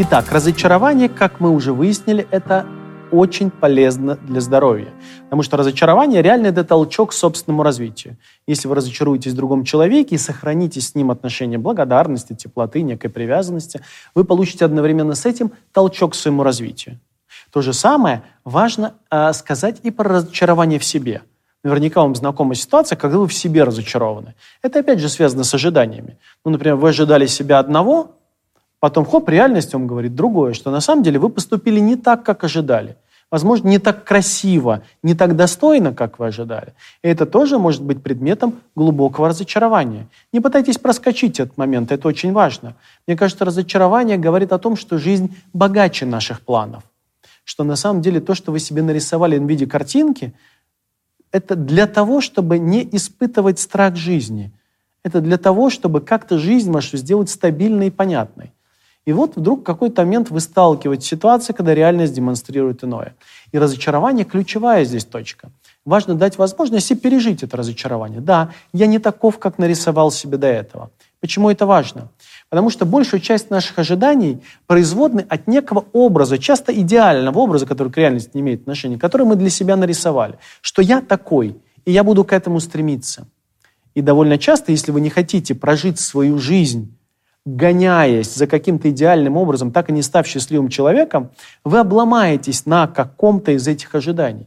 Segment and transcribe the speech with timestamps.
[0.00, 2.66] Итак, разочарование, как мы уже выяснили, это
[3.10, 4.90] очень полезно для здоровья.
[5.24, 8.16] Потому что разочарование реально это толчок к собственному развитию.
[8.46, 13.80] Если вы разочаруетесь в другом человеке и сохраните с ним отношения благодарности, теплоты, некой привязанности,
[14.14, 17.00] вы получите одновременно с этим толчок к своему развитию.
[17.50, 21.22] То же самое важно э, сказать и про разочарование в себе.
[21.64, 24.36] Наверняка вам знакома ситуация, когда вы в себе разочарованы.
[24.62, 26.18] Это опять же связано с ожиданиями.
[26.44, 28.12] Ну, например, вы ожидали себя одного,
[28.80, 32.44] Потом, хоп, реальность вам говорит другое, что на самом деле вы поступили не так, как
[32.44, 32.96] ожидали.
[33.30, 36.72] Возможно, не так красиво, не так достойно, как вы ожидали.
[37.02, 40.08] И это тоже может быть предметом глубокого разочарования.
[40.32, 42.74] Не пытайтесь проскочить этот момент, это очень важно.
[43.06, 46.84] Мне кажется, разочарование говорит о том, что жизнь богаче наших планов.
[47.44, 50.32] Что на самом деле то, что вы себе нарисовали в виде картинки,
[51.30, 54.52] это для того, чтобы не испытывать страх жизни.
[55.02, 58.52] Это для того, чтобы как-то жизнь вашу сделать стабильной и понятной.
[59.08, 63.14] И вот вдруг в какой-то момент вы сталкиваетесь с ситуацией, когда реальность демонстрирует иное.
[63.52, 65.48] И разочарование– ключевая здесь точка.
[65.86, 68.20] Важно дать возможность себе пережить это разочарование.
[68.20, 70.90] Да, я не таков, как нарисовал себе до этого.
[71.20, 72.10] Почему это важно?
[72.50, 77.96] Потому что большая часть наших ожиданий производны от некого образа, часто идеального образа, который к
[77.96, 80.38] реальности не имеет отношения, который мы для себя нарисовали.
[80.60, 81.56] Что я такой,
[81.86, 83.26] и я буду к этому стремиться.
[83.94, 86.94] И довольно часто, если вы не хотите прожить свою жизнь
[87.56, 91.30] гоняясь за каким-то идеальным образом, так и не став счастливым человеком,
[91.64, 94.46] вы обломаетесь на каком-то из этих ожиданий.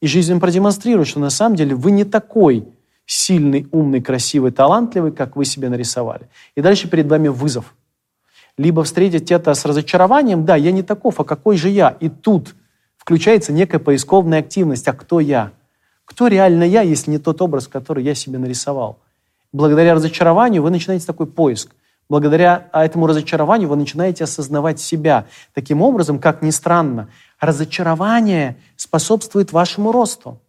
[0.00, 2.66] И жизнь продемонстрирует, что на самом деле вы не такой
[3.06, 6.28] сильный, умный, красивый, талантливый, как вы себе нарисовали.
[6.56, 7.74] И дальше перед вами вызов.
[8.56, 11.96] Либо встретить это с разочарованием, да, я не таков, а какой же я?
[12.00, 12.54] И тут
[12.96, 15.52] включается некая поисковная активность, а кто я?
[16.04, 18.98] Кто реально я, если не тот образ, который я себе нарисовал?
[19.52, 21.74] Благодаря разочарованию вы начинаете такой поиск.
[22.10, 25.26] Благодаря этому разочарованию вы начинаете осознавать себя.
[25.54, 27.08] Таким образом, как ни странно,
[27.38, 30.40] разочарование способствует вашему росту.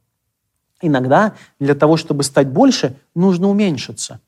[0.81, 4.19] Иногда для того, чтобы стать больше, нужно уменьшиться.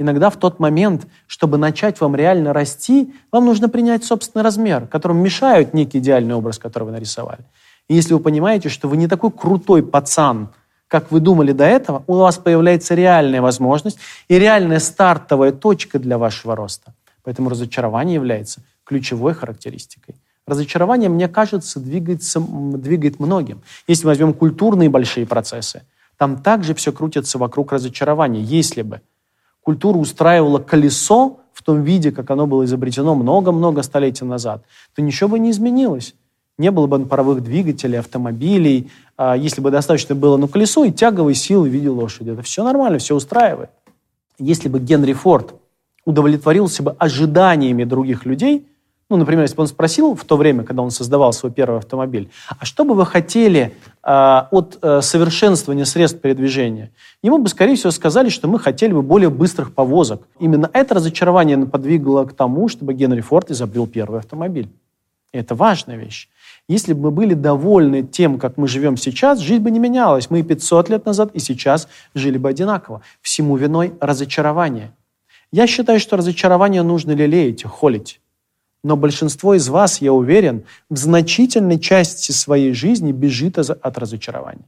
[0.00, 5.18] Иногда в тот момент, чтобы начать вам реально расти, вам нужно принять собственный размер, которым
[5.18, 7.44] мешают некий идеальный образ, который вы нарисовали.
[7.86, 10.52] И если вы понимаете, что вы не такой крутой пацан–
[10.94, 16.18] как вы думали до этого, у вас появляется реальная возможность и реальная стартовая точка для
[16.18, 16.94] вашего роста.
[17.24, 20.14] Поэтому разочарование является ключевой характеристикой.
[20.46, 23.62] Разочарование, мне кажется, двигается, двигает многим.
[23.88, 25.82] Если возьмем культурные большие процессы,
[26.16, 28.40] там также все крутится вокруг разочарования.
[28.40, 29.00] Если бы
[29.62, 34.62] культура устраивала колесо в том виде, как оно было изобретено много-много столетий назад,
[34.94, 36.14] то ничего бы не изменилось.
[36.58, 41.34] Не было бы паровых двигателей, автомобилей, а, если бы достаточно было на колесо и тяговой
[41.34, 42.30] силы в виде лошади.
[42.30, 43.70] Это все нормально, все устраивает.
[44.38, 45.54] Если бы Генри Форд
[46.04, 48.66] удовлетворился бы ожиданиями других людей,
[49.10, 52.30] ну, например, если бы он спросил в то время, когда он создавал свой первый автомобиль,
[52.48, 56.90] а что бы вы хотели э, от э, совершенствования средств передвижения?
[57.22, 60.22] Ему бы, скорее всего, сказали, что мы хотели бы более быстрых повозок.
[60.38, 64.68] Именно это разочарование подвигло к тому, чтобы Генри Форд изобрел первый автомобиль.
[65.32, 66.28] И это важная вещь.
[66.66, 70.30] Если бы мы были довольны тем, как мы живем сейчас, жизнь бы не менялась.
[70.30, 73.02] Мы и 500 лет назад, и сейчас жили бы одинаково.
[73.20, 74.94] Всему виной разочарование.
[75.52, 78.20] Я считаю, что разочарование нужно лелеять, холить.
[78.82, 84.64] Но большинство из вас, я уверен, в значительной части своей жизни бежит от разочарования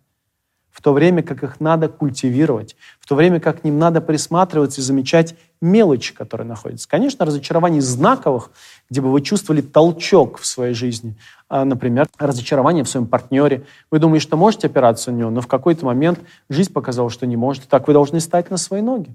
[0.76, 4.82] в то время как их надо культивировать, в то время как к ним надо присматриваться
[4.82, 6.86] и замечать мелочи, которые находятся.
[6.86, 8.50] Конечно, разочарований знаковых,
[8.90, 11.16] где бы вы чувствовали толчок в своей жизни,
[11.50, 13.64] например, разочарование в своем партнере.
[13.90, 17.36] Вы думаете, что можете опираться на него, но в какой-то момент жизнь показала, что не
[17.36, 17.66] можете.
[17.68, 19.14] Так вы должны стать на свои ноги.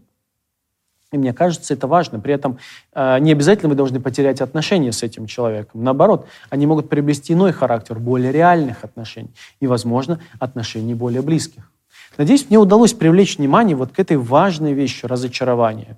[1.11, 2.19] И мне кажется, это важно.
[2.19, 2.57] При этом
[2.93, 5.83] э, не обязательно вы должны потерять отношения с этим человеком.
[5.83, 9.31] Наоборот, они могут приобрести иной характер, более реальных отношений.
[9.59, 11.69] И, возможно, отношений более близких.
[12.17, 15.97] Надеюсь, мне удалось привлечь внимание вот к этой важной вещи разочарования.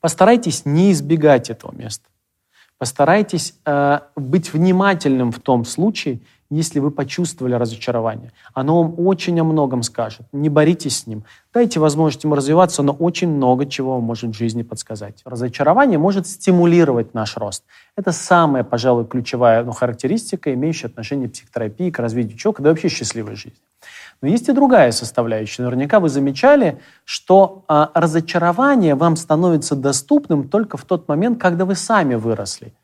[0.00, 2.06] Постарайтесь не избегать этого места.
[2.80, 8.32] Постарайтесь э, быть внимательным в том случае, если вы почувствовали разочарование.
[8.54, 10.22] Оно вам очень о многом скажет.
[10.32, 11.24] Не боритесь с ним.
[11.52, 15.20] Дайте возможность ему развиваться, но очень много чего вам может в жизни подсказать.
[15.26, 17.64] Разочарование может стимулировать наш рост.
[17.96, 22.88] Это самая, пожалуй, ключевая ну, характеристика, имеющая отношение к психотерапии, к развитию человека, да вообще
[22.88, 23.60] счастливой жизни.
[24.22, 25.62] Но есть и другая составляющая.
[25.62, 31.74] Наверняка вы замечали, что а, разочарование вам становится доступным только в тот момент, когда вы
[31.74, 32.74] сами выросли.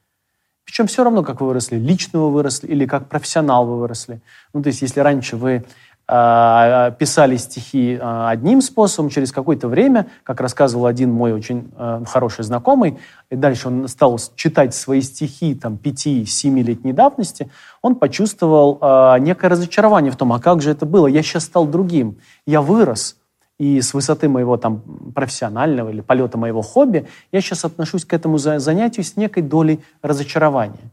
[0.64, 4.20] Причем все равно, как вы выросли, лично вы выросли или как профессионал вы выросли.
[4.52, 5.64] Ну, то есть, если раньше вы
[6.08, 12.44] писали стихи э, одним способом, через какое-то время, как рассказывал один мой очень э, хороший
[12.44, 12.98] знакомый,
[13.30, 17.50] и дальше он стал читать свои стихи там 5-7-летней давности,
[17.82, 18.78] он почувствовал
[19.18, 21.06] некое разочарование в том, а как же это было?
[21.06, 23.16] Я сейчас стал другим, я вырос,
[23.58, 24.82] и с высоты моего там
[25.14, 30.90] профессионального или полета моего хобби, я сейчас отношусь к этому занятию с некой долей разочарования.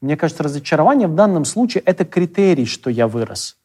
[0.00, 3.57] Мне кажется, разочарование в данном случае– это критерий, что я вырос,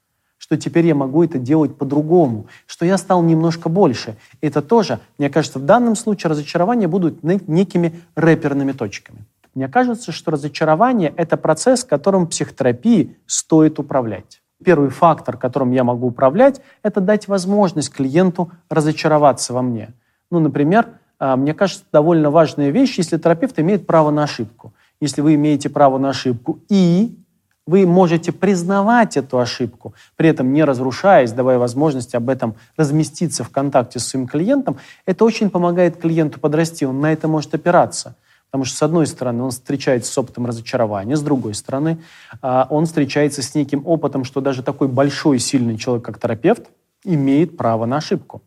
[0.44, 4.18] что теперь я могу это делать по-другому, что я стал немножко больше.
[4.42, 9.20] Это тоже, мне кажется, в данном случае разочарования будут некими рэперными точками.
[9.56, 14.42] Мне кажется, что разочарование– это процесс, которым психотерапии стоит управлять.
[14.62, 19.92] Первый фактор, которым я могу управлять, это дать возможность клиенту разочароваться во мне.
[20.30, 20.88] Ну, например,
[21.20, 24.74] а, мне кажется, довольно важная вещь, если терапевт имеет право на ошибку.
[25.00, 27.18] Если вы имеете право на ошибку и
[27.66, 33.50] вы можете признавать эту ошибку, при этом не разрушаясь, давая возможность об этом разместиться в
[33.50, 38.16] контакте с своим клиентом, это очень помогает клиенту подрасти, он на это может опираться.
[38.54, 41.98] Потому что, с одной стороны, он встречается с опытом разочарования, с другой стороны,
[42.42, 46.70] а, он встречается с неким опытом, что даже такой большой, сильный человек, как терапевт,
[47.04, 48.44] имеет право на ошибку.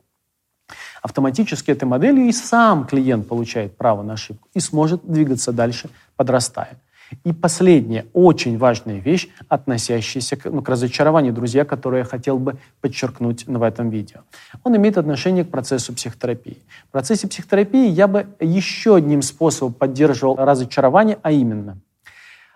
[1.02, 6.78] Автоматически этой моделью и сам клиент получает право на ошибку и сможет двигаться дальше, подрастая.
[7.24, 12.56] И последняя, очень важная вещь, относящаяся к, ну, к разочарованию, друзья, которую я хотел бы
[12.80, 14.20] подчеркнуть в этом видео.
[14.64, 16.58] Он имеет отношение к процессу психотерапии.
[16.88, 21.78] В процессе психотерапии я бы еще одним способом поддерживал разочарование, а именно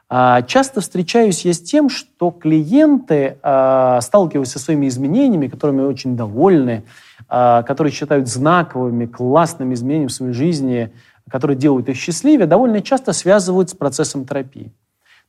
[0.09, 6.17] а,– Часто встречаюсь я с тем, что клиенты, а, сталкиваясь со своими изменениями, которыми очень
[6.17, 6.85] довольны,
[7.29, 10.93] а, которые считают знаковыми, классными изменениями в своей жизни,
[11.29, 14.73] которые делают их счастливее, довольно часто связывают с процессом терапии.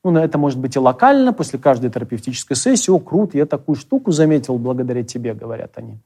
[0.03, 4.11] Ну, это может быть и локально, после каждой терапевтической сессии, о, круто, я такую штуку
[4.11, 5.99] заметил благодаря тебе, говорят они.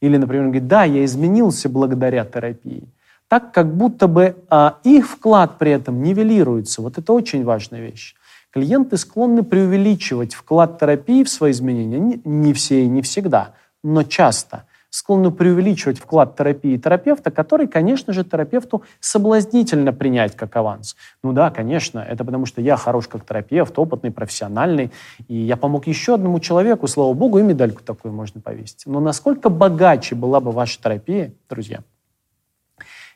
[0.00, 2.84] Или, например, говорит, да, я изменился благодаря терапии.
[3.28, 6.82] Так, как будто бы а, их вклад при этом нивелируется.
[6.82, 8.14] Вот это очень важная вещь.
[8.50, 11.98] Клиенты склонны преувеличивать вклад терапии в свои изменения.
[11.98, 13.54] Не, не все и не всегда,
[13.84, 20.96] но часто склонны преувеличивать вклад терапии терапевта, который, конечно же, терапевту соблазнительно принять как аванс.
[21.22, 24.90] Ну да, конечно, это потому что я хорош как терапевт, опытный, профессиональный,
[25.28, 28.82] и я помог еще одному человеку, слава богу, и медальку такую можно повесить.
[28.86, 31.80] Но насколько богаче была бы ваша терапия, друзья,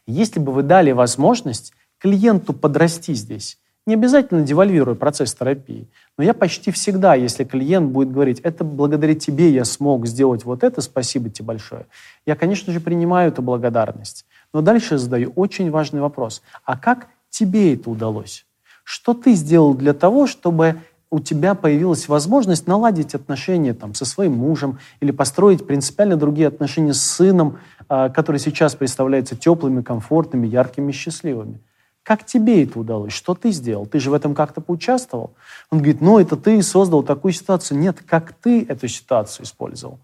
[0.07, 6.33] если бы вы дали возможность клиенту подрасти здесь, не обязательно девальвируя процесс терапии, но я
[6.35, 11.29] почти всегда, если клиент будет говорить, это благодаря тебе я смог сделать вот это, спасибо
[11.29, 11.87] тебе большое,
[12.27, 14.27] я, конечно же, принимаю эту благодарность.
[14.53, 16.41] Но дальше задаю очень важный вопрос.
[16.65, 18.47] А как тебе это удалось?
[18.85, 20.77] Что ты сделал для того, чтобы
[21.11, 26.93] у тебя появилась возможность наладить отношения там, со своим мужем или построить принципиально другие отношения
[26.93, 27.59] с сыном,
[27.89, 31.61] а, которые сейчас представляются теплыми, комфортными, яркими, счастливыми?
[32.05, 33.15] Как тебе это удалось?
[33.15, 33.87] Что ты сделал?
[33.87, 35.33] Ты же в этом как-то поучаствовал?
[35.71, 37.79] Он говорит, ну это ты создал такую ситуацию.
[37.79, 39.99] Нет, как ты эту ситуацию использовал?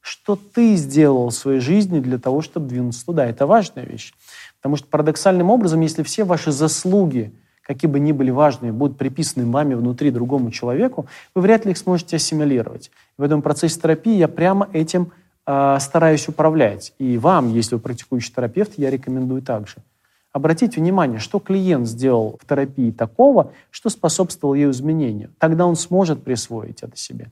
[0.00, 3.24] Что ты сделал в своей жизни для того, чтобы двинуться туда?
[3.24, 4.12] Это важная вещь.
[4.56, 9.46] Потому что парадоксальным образом, если все ваши заслуги, какие бы ни были важные, будут приписаны
[9.46, 11.06] маме внутри другому человеку,
[11.36, 12.90] вы вряд ли их сможете ассимилировать.
[13.16, 15.12] В этом процессе терапии я прямо этим
[15.46, 16.94] э, стараюсь управлять.
[16.98, 19.76] И вам, если вы практикующий терапевт, я рекомендую также–
[20.34, 25.30] Обратите внимание, что клиент сделал в терапии такого, что способствовало ее изменению.
[25.38, 27.30] Тогда он сможет присвоить это себе.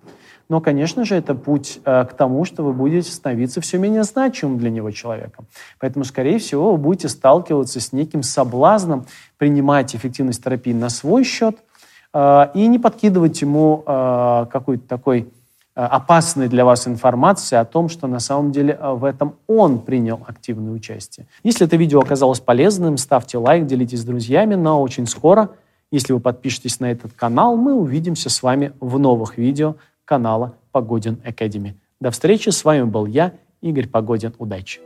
[0.48, 4.58] Но, конечно же, это путь э, к тому, что вы будете становиться все менее значимым
[4.58, 5.46] для него человеком.
[5.80, 9.06] Поэтому, скорее всего, вы будете сталкиваться с неким соблазном
[9.36, 11.56] принимать эффективность терапии на свой счет
[12.14, 15.28] э, и не подкидывать ему э, какой-то такой
[15.74, 20.20] опасной для вас информации о том, что на самом деле э, в этом он принял
[20.26, 21.26] активное участие.
[21.42, 25.50] Если это видео оказалось полезным, ставьте лайк, делитесь с друзьями, но очень скоро,
[25.90, 31.20] если вы подпишетесь на этот канал, мы увидимся с вами в новых видео канала Погодин
[31.24, 31.74] Academy.
[32.00, 34.34] До встречи, с вами был я, Игорь Погодин.
[34.38, 34.80] Удачи!